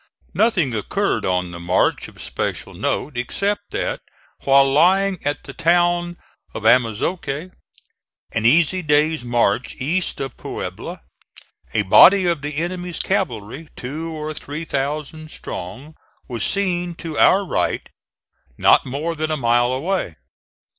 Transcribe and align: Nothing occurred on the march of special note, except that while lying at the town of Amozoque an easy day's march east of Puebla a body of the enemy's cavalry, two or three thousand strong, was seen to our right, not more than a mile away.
Nothing 0.33 0.73
occurred 0.73 1.25
on 1.27 1.51
the 1.51 1.59
march 1.59 2.07
of 2.07 2.19
special 2.23 2.73
note, 2.73 3.15
except 3.15 3.69
that 3.69 4.01
while 4.45 4.65
lying 4.73 5.19
at 5.23 5.43
the 5.43 5.53
town 5.53 6.17
of 6.55 6.63
Amozoque 6.65 7.51
an 8.33 8.43
easy 8.43 8.81
day's 8.81 9.23
march 9.23 9.75
east 9.75 10.19
of 10.19 10.35
Puebla 10.37 11.01
a 11.75 11.83
body 11.83 12.25
of 12.25 12.41
the 12.41 12.57
enemy's 12.57 12.99
cavalry, 12.99 13.69
two 13.75 14.09
or 14.09 14.33
three 14.33 14.65
thousand 14.65 15.29
strong, 15.29 15.93
was 16.27 16.43
seen 16.43 16.95
to 16.95 17.19
our 17.19 17.45
right, 17.45 17.87
not 18.57 18.87
more 18.87 19.13
than 19.15 19.29
a 19.29 19.37
mile 19.37 19.71
away. 19.71 20.15